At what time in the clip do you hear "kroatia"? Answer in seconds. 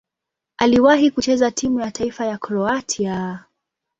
2.37-3.39